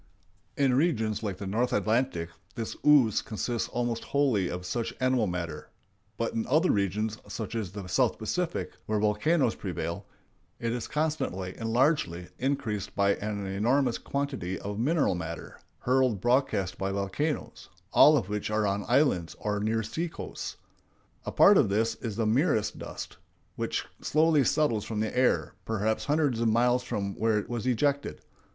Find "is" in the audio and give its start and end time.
10.73-10.87, 22.01-22.15